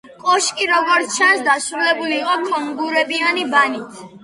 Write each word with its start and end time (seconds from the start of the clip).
კოშკი, 0.21 0.65
როგორც 0.71 1.17
ჩანს, 1.17 1.43
დასრულებული 1.51 2.17
იყო 2.23 2.39
ქონგურებიანი 2.49 3.49
ბანით. 3.55 4.05